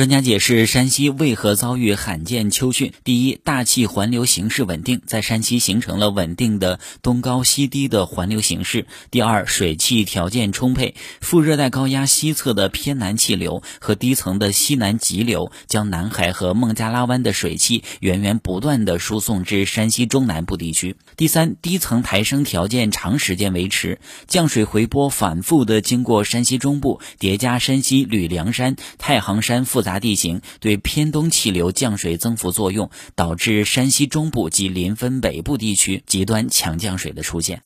[0.00, 2.90] 专家解释，山西为何遭遇罕见秋汛？
[3.04, 8.86] 第一，大气环流形势稳定，在山西形成了稳定的东高西低的环流形势。
[9.10, 20.96] 第二，水汽条件充沛，副热带高压西侧的偏南气流和低层的西南急流，将南海和孟加拉湾的水汽源源不断地输送至山西中南部地区。
[21.18, 29.84] 第三，低层抬升条件长时间维持，降水回波反复地经过山西中部，叠加山西吕梁山、太行山复。
[29.89, 37.58] 杂杂地形对偏东气流降水增幅作用，导致山西中部及临汾北部地区极端强降水的出现。